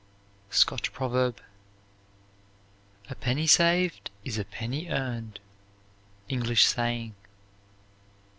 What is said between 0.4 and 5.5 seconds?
SCOTCH PROVERB. "A penny saved is a penny earned."